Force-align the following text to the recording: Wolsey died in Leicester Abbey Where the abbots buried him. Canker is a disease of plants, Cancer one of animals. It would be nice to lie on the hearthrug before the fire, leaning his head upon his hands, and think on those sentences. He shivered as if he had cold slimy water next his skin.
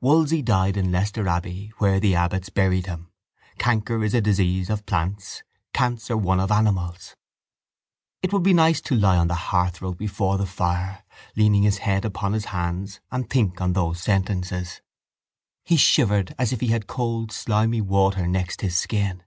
Wolsey 0.00 0.42
died 0.42 0.76
in 0.76 0.90
Leicester 0.90 1.28
Abbey 1.28 1.70
Where 1.78 2.00
the 2.00 2.16
abbots 2.16 2.48
buried 2.50 2.86
him. 2.86 3.12
Canker 3.58 4.02
is 4.02 4.12
a 4.12 4.20
disease 4.20 4.70
of 4.70 4.84
plants, 4.86 5.44
Cancer 5.72 6.16
one 6.16 6.40
of 6.40 6.50
animals. 6.50 7.14
It 8.20 8.32
would 8.32 8.42
be 8.42 8.52
nice 8.52 8.80
to 8.80 8.96
lie 8.96 9.16
on 9.16 9.28
the 9.28 9.36
hearthrug 9.36 9.96
before 9.96 10.36
the 10.36 10.46
fire, 10.46 11.04
leaning 11.36 11.62
his 11.62 11.78
head 11.78 12.04
upon 12.04 12.32
his 12.32 12.46
hands, 12.46 12.98
and 13.12 13.30
think 13.30 13.60
on 13.60 13.74
those 13.74 14.02
sentences. 14.02 14.80
He 15.64 15.76
shivered 15.76 16.34
as 16.40 16.52
if 16.52 16.58
he 16.60 16.66
had 16.74 16.88
cold 16.88 17.30
slimy 17.30 17.80
water 17.80 18.26
next 18.26 18.62
his 18.62 18.76
skin. 18.76 19.22